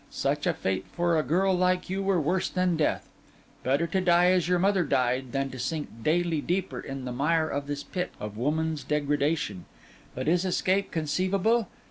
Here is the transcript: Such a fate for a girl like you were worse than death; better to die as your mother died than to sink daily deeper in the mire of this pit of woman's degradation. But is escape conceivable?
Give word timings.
Such 0.09 0.47
a 0.47 0.53
fate 0.55 0.87
for 0.93 1.15
a 1.15 1.21
girl 1.21 1.53
like 1.55 1.87
you 1.87 2.01
were 2.01 2.19
worse 2.19 2.49
than 2.49 2.75
death; 2.75 3.07
better 3.61 3.85
to 3.85 4.01
die 4.01 4.31
as 4.31 4.47
your 4.47 4.57
mother 4.57 4.83
died 4.83 5.31
than 5.31 5.51
to 5.51 5.59
sink 5.59 6.01
daily 6.01 6.41
deeper 6.41 6.79
in 6.79 7.05
the 7.05 7.11
mire 7.11 7.47
of 7.47 7.67
this 7.67 7.83
pit 7.83 8.09
of 8.19 8.35
woman's 8.35 8.83
degradation. 8.83 9.65
But 10.15 10.27
is 10.27 10.43
escape 10.43 10.89
conceivable? 10.89 11.67